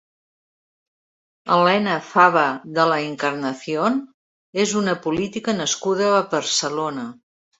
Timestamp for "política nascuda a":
5.05-6.25